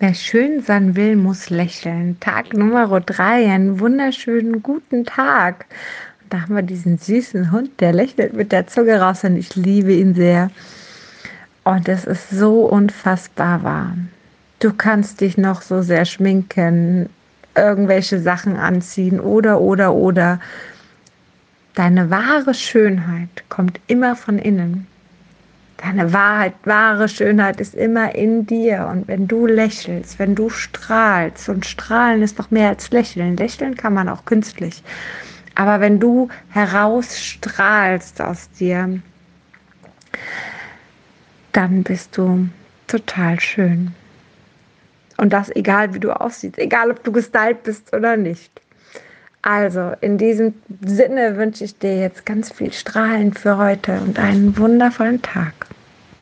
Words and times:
Wer 0.00 0.14
schön 0.14 0.62
sein 0.62 0.94
will, 0.94 1.16
muss 1.16 1.50
lächeln. 1.50 2.20
Tag 2.20 2.54
Nummer 2.54 3.00
drei, 3.00 3.50
einen 3.52 3.80
wunderschönen 3.80 4.62
guten 4.62 5.04
Tag. 5.04 5.66
Und 6.22 6.32
da 6.32 6.42
haben 6.42 6.54
wir 6.54 6.62
diesen 6.62 6.98
süßen 6.98 7.50
Hund, 7.50 7.80
der 7.80 7.92
lächelt 7.92 8.32
mit 8.32 8.52
der 8.52 8.68
Zunge 8.68 9.00
raus 9.00 9.24
und 9.24 9.34
ich 9.34 9.56
liebe 9.56 9.92
ihn 9.92 10.14
sehr. 10.14 10.52
Und 11.64 11.88
es 11.88 12.04
ist 12.04 12.30
so 12.30 12.60
unfassbar 12.66 13.64
warm. 13.64 14.10
Du 14.60 14.72
kannst 14.72 15.20
dich 15.20 15.36
noch 15.36 15.62
so 15.62 15.82
sehr 15.82 16.04
schminken, 16.04 17.08
irgendwelche 17.56 18.20
Sachen 18.20 18.56
anziehen 18.56 19.18
oder, 19.18 19.60
oder, 19.60 19.94
oder. 19.94 20.38
Deine 21.74 22.08
wahre 22.08 22.54
Schönheit 22.54 23.42
kommt 23.48 23.80
immer 23.88 24.14
von 24.14 24.38
innen. 24.38 24.86
Deine 25.78 26.12
Wahrheit, 26.12 26.54
wahre 26.64 27.08
Schönheit 27.08 27.60
ist 27.60 27.74
immer 27.74 28.14
in 28.14 28.44
dir. 28.46 28.88
Und 28.90 29.06
wenn 29.06 29.28
du 29.28 29.46
lächelst, 29.46 30.18
wenn 30.18 30.34
du 30.34 30.50
strahlst, 30.50 31.48
und 31.48 31.64
strahlen 31.64 32.20
ist 32.20 32.36
noch 32.36 32.50
mehr 32.50 32.70
als 32.70 32.90
lächeln. 32.90 33.36
Lächeln 33.36 33.76
kann 33.76 33.94
man 33.94 34.08
auch 34.08 34.24
künstlich. 34.24 34.82
Aber 35.54 35.80
wenn 35.80 36.00
du 36.00 36.28
herausstrahlst 36.50 38.20
aus 38.20 38.50
dir, 38.50 39.00
dann 41.52 41.82
bist 41.84 42.16
du 42.16 42.48
total 42.88 43.38
schön. 43.38 43.94
Und 45.16 45.32
das 45.32 45.54
egal, 45.54 45.94
wie 45.94 46.00
du 46.00 46.12
aussiehst, 46.12 46.58
egal, 46.58 46.90
ob 46.90 47.02
du 47.04 47.12
gestylt 47.12 47.62
bist 47.62 47.94
oder 47.94 48.16
nicht. 48.16 48.60
Also, 49.42 49.92
in 50.00 50.18
diesem 50.18 50.54
Sinne 50.84 51.36
wünsche 51.36 51.64
ich 51.64 51.78
dir 51.78 52.00
jetzt 52.00 52.26
ganz 52.26 52.52
viel 52.52 52.72
Strahlen 52.72 53.32
für 53.32 53.56
heute 53.56 54.00
und 54.00 54.18
einen 54.18 54.56
wundervollen 54.58 55.22
Tag. 55.22 55.57